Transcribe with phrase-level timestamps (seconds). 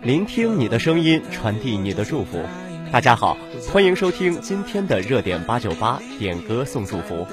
[0.00, 2.40] 聆听你的声音，传递你的祝福。
[2.92, 3.36] 大家好，
[3.72, 7.26] 欢迎收听今天的热点八九八点歌送祝福。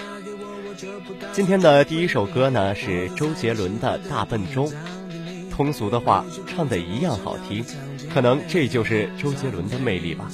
[1.31, 4.67] 今天的第一首歌呢是周杰伦的《大笨钟》，
[5.51, 7.63] 通俗的话唱的一样好听，
[8.11, 10.27] 可能这就是周杰伦的魅力吧。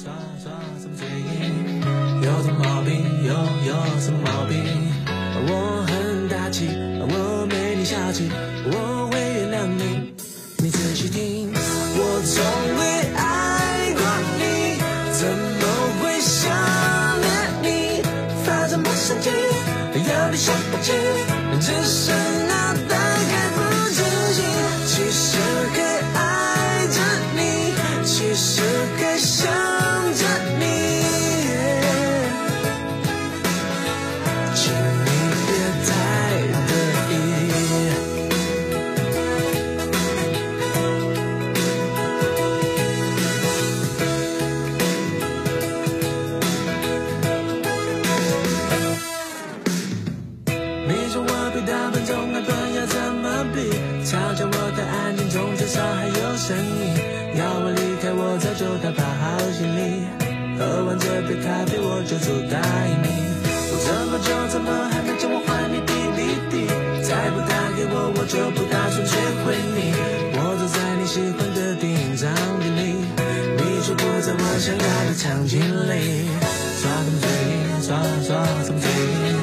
[2.22, 3.24] 有什么病？
[3.24, 4.56] 有有什么病？
[5.48, 8.30] 我很大气，我没你小气，
[8.64, 9.35] 我会。
[11.18, 12.34] 我从
[12.78, 12.82] 未
[13.16, 13.20] 爱
[13.94, 14.00] 过
[14.38, 14.40] 你，
[15.12, 15.20] 怎
[15.60, 15.62] 么
[16.00, 16.42] 会想
[17.20, 17.26] 念
[17.62, 17.64] 你？
[18.44, 20.92] 发什么神经，有点想不起，
[21.60, 22.12] 只是
[58.56, 60.08] 就打包好行李。
[60.58, 62.56] 喝完这杯咖啡，我就走答
[62.88, 63.08] 应你。
[63.68, 66.64] 我这么久怎么还没叫我还你 DVD？
[67.04, 69.12] 再不打给我，我就不打算追
[69.44, 69.92] 回你。
[70.40, 72.96] 我坐在你喜欢的电影场景里，
[73.60, 76.32] 你却不在我想要的场景里。
[76.80, 77.60] 耍什么嘴硬？
[77.84, 79.36] 耍耍什么嘴硬？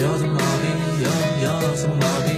[0.00, 0.72] 有什么毛病？
[1.04, 1.06] 有
[1.44, 2.32] 有什么毛病？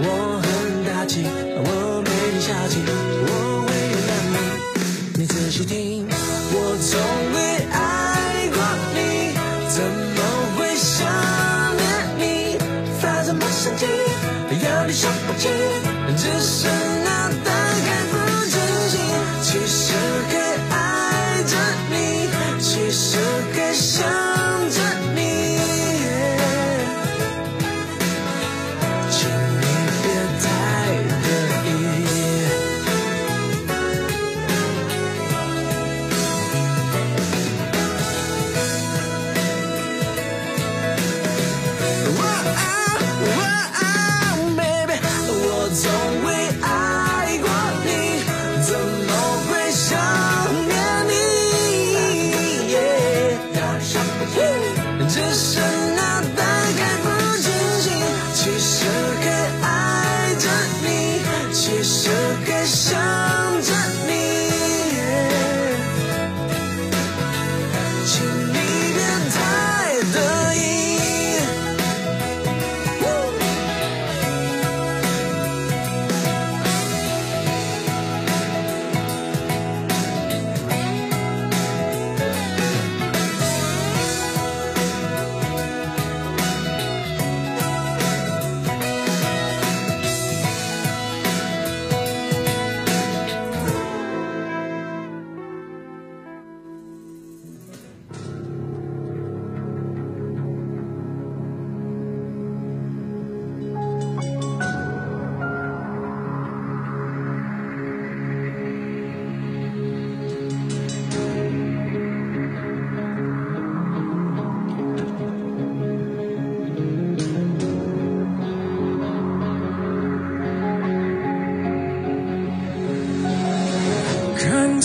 [0.00, 0.48] 我很
[0.88, 3.28] 大气，我没你小气，我
[5.58, 5.58] 你。
[5.58, 6.17] 你仔细听，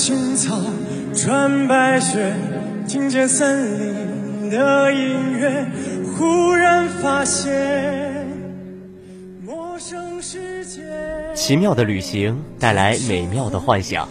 [0.06, 0.60] 青草，
[1.16, 2.34] 穿白雪，
[2.90, 5.66] 听见森林的音乐，
[6.18, 8.28] 忽然发现
[9.46, 10.82] 陌生世界。
[11.34, 14.10] 奇妙的旅行带来美妙的幻想。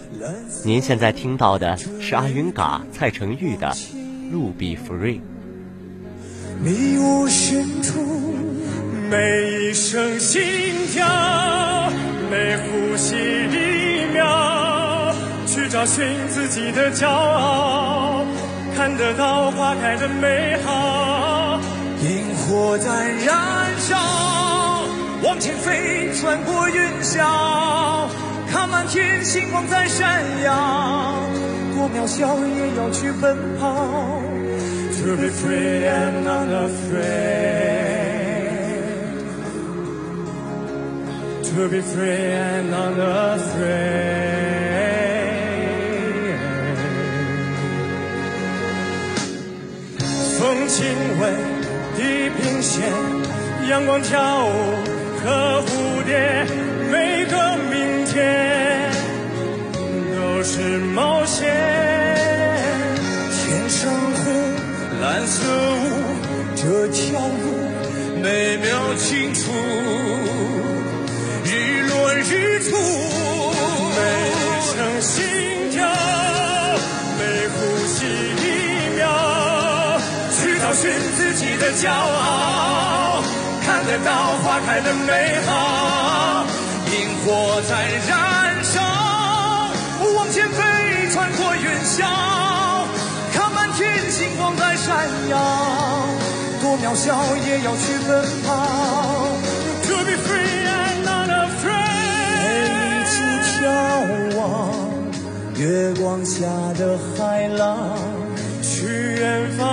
[0.65, 3.67] 您现在听到的是阿云嘎、蔡成玉的
[4.31, 5.19] 《路比 free》。
[6.59, 8.01] 迷雾深处，
[9.11, 10.41] 每一声心
[10.91, 11.05] 跳，
[12.31, 14.25] 每呼吸一秒，
[15.53, 18.25] 去找寻自己的骄傲，
[18.75, 21.59] 看得到花开的美好，
[22.01, 22.89] 萤火在
[23.23, 23.37] 燃
[23.77, 23.95] 烧，
[25.21, 27.23] 往前飞，穿过云霄，
[28.51, 30.51] 看满天星光在闪耀，
[31.75, 33.75] 多渺小也要去奔跑。
[35.03, 36.63] To be free and unafraid.
[41.43, 44.22] To be free and unafraid.
[50.75, 50.83] 亲
[51.19, 51.31] 吻
[51.95, 52.81] 地平线，
[53.69, 54.49] 阳光跳舞
[55.23, 56.47] 和蝴蝶，
[56.91, 57.37] 每个
[57.69, 58.89] 明天
[60.15, 61.45] 都是冒险。
[63.37, 64.33] 天上红，
[64.99, 65.77] 蓝色雾，
[66.55, 67.43] 这条路
[68.19, 69.51] 美妙清楚。
[71.45, 72.75] 日落日出，
[80.83, 83.23] 寻自己的骄傲。
[83.65, 84.11] 看得到
[84.43, 86.45] 花开的美好，
[86.91, 86.93] 萤
[87.23, 87.71] 火在
[88.09, 88.81] 燃烧，
[90.13, 90.61] 往前飞，
[91.13, 92.03] 穿过云霄，
[93.33, 95.37] 看满天星光在闪耀，
[96.61, 97.15] 多渺小
[97.47, 98.49] 也要去奔跑。
[99.87, 103.15] To be free and not afraid，陪你去
[103.55, 103.63] 眺
[104.37, 104.43] 望
[105.55, 106.41] 月光下
[106.77, 107.97] 的海浪，
[108.61, 108.85] 去
[109.15, 109.72] 远方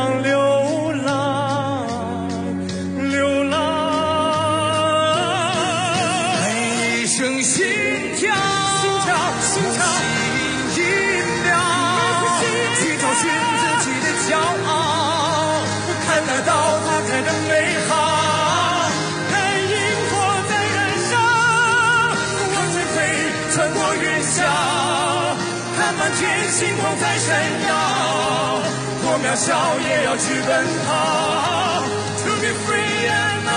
[26.61, 28.61] 星光在闪耀，
[29.01, 30.51] 多渺小也要去奔
[30.87, 31.83] 跑。
[32.23, 33.50] To be free and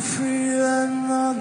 [0.00, 1.36] free and not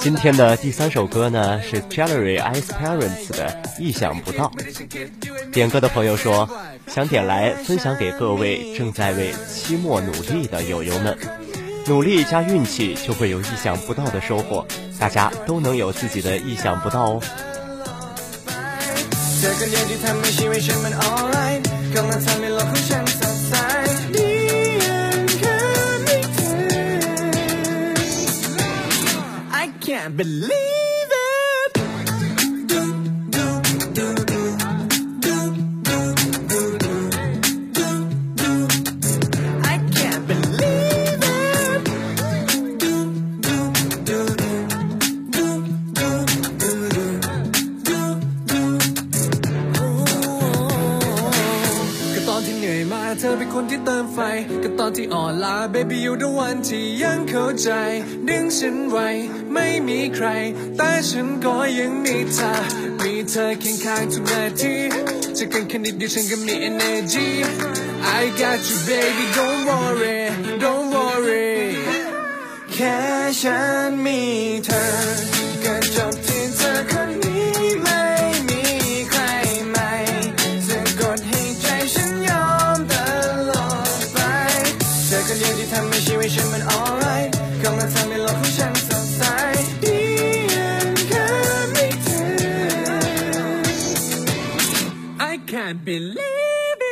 [0.00, 4.50] 今天的第三首歌呢是 Jellery Ice Parents 的《意想不到》。
[5.50, 6.48] 点歌的朋友说，
[6.86, 11.16] 想点来分享给各位正在为期末努力的友友们。
[11.86, 14.66] 努力加运气，就会有意想不到的收获。
[14.98, 17.20] 大家都能有自己的意想不到哦。
[19.40, 20.22] 这个年纪ทำ
[29.50, 30.67] I can't believe
[55.48, 57.70] ล้า baby you the one ที่ยังเข้าใจ
[58.28, 59.08] ดึงฉันไว้
[59.52, 60.26] ไม่มีใคร
[60.76, 62.52] แต่ฉันก็ยังมีเธอ
[63.02, 64.74] มีเธอเคียงข้างทุกนาที
[65.36, 67.28] จะกันแค่นิดเดียวฉันก็มี energy
[68.20, 70.20] I got you baby don't worry
[70.62, 71.50] don't worry
[72.72, 72.96] แค่
[73.40, 74.20] ฉันมี
[74.64, 75.37] เธอ
[95.98, 96.88] believe it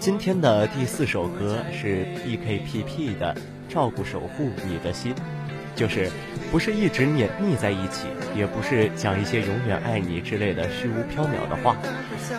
[0.05, 3.35] 今天的第四首歌是 BKPP 的
[3.73, 5.15] 《照顾守护你的心》，
[5.75, 6.11] 就是
[6.51, 8.07] 不是一直黏腻在一起，
[8.37, 11.75] 也不是讲一些永远爱你之类的虚无缥缈的话，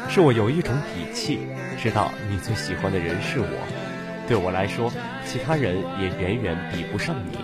[0.07, 1.39] 是我有一种底气，
[1.81, 3.47] 知道你最喜欢的人是我，
[4.27, 4.93] 对我来说，
[5.25, 7.39] 其他人也远远比不上你。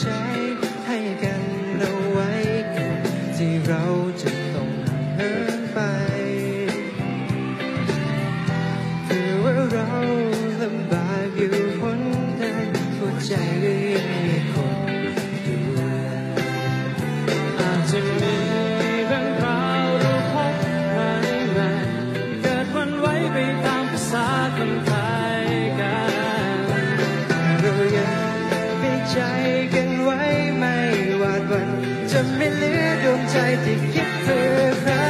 [0.00, 0.33] ใจ
[33.76, 35.03] If you feel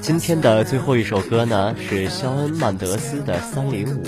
[0.00, 4.02] 今天的最后一首歌呢，是肖恩·曼德斯的《三零五》，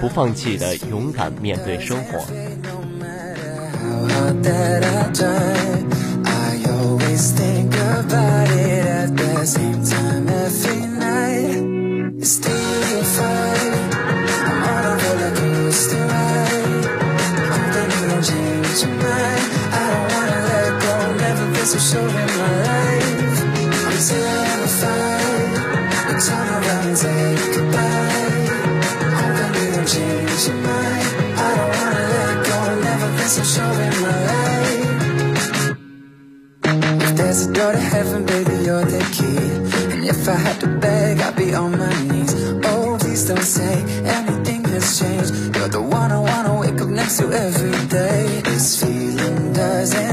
[0.00, 2.24] 不放弃的勇敢面对生活。
[14.46, 14.94] I'm on a
[16.10, 16.86] ride.
[17.52, 19.44] Hoping you don't change your mind.
[19.72, 22.63] I don't wanna let go, never been so sure in my life.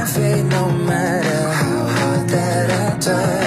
[0.02, 3.46] can't fade no matter how hard that I try.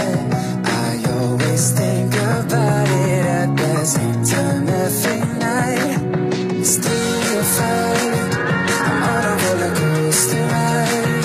[0.64, 6.64] I always think about it at the same time every night.
[6.64, 8.34] Still you fight
[8.88, 11.24] I'm on a roller coaster ride.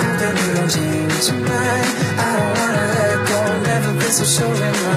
[0.00, 1.86] Hoping you don't change your mind
[2.18, 3.40] I don't wanna let go,
[3.70, 4.89] never been so sure in my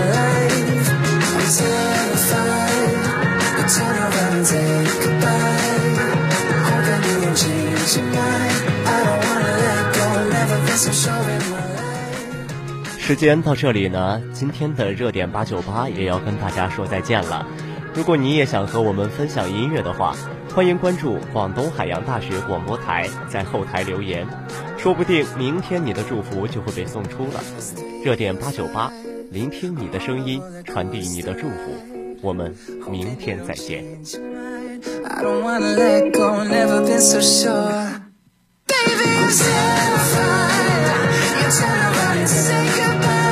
[13.05, 17.45] 时间到这里呢，今天的热点八九八也要跟大家说再见了。
[17.93, 20.15] 如果你也想和我们分享音乐的话，
[20.55, 24.25] 欢迎关注广东海洋大学广播台，在后台留言，
[24.77, 27.43] 说不定明天你的祝福就会被送出了。
[28.05, 28.89] 热点八九八，
[29.31, 31.75] 聆听你的声音，传递你的祝福，
[32.22, 32.55] 我们
[32.89, 33.83] 明天再见。
[41.59, 43.23] tell her to say goodbye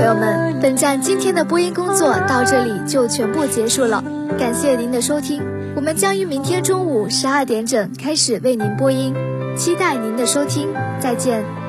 [0.00, 4.02] 朋友们本站今天的播音工作到这里就全部结束了，
[4.38, 5.42] 感谢您的收听，
[5.76, 9.14] 我们将于明天中午十二点整开始为您播音，
[9.58, 11.59] 期待您的收听，再见。